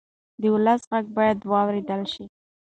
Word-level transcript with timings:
د 0.41 0.43
ولس 0.53 0.81
غږ 0.91 1.05
باید 1.17 1.39
واورېدل 1.51 2.01
شي. 2.13 2.25